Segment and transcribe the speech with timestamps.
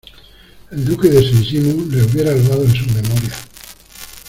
[0.71, 3.39] el Duque de Saint Simón le hubiera loado en sus Memorias